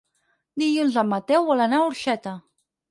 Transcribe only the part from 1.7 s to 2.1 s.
a